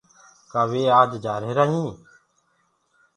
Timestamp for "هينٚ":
1.71-1.95